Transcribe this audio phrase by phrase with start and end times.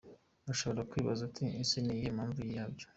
[0.53, 2.85] Ushobora kwibaza uti ese ni iyihe mpamvu yabyo?.